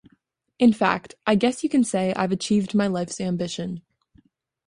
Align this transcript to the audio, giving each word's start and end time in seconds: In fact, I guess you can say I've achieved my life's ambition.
In 0.57 0.73
fact, 0.73 1.13
I 1.27 1.35
guess 1.35 1.61
you 1.63 1.69
can 1.69 1.83
say 1.83 2.11
I've 2.15 2.31
achieved 2.31 2.73
my 2.73 2.87
life's 2.87 3.21
ambition. 3.21 3.83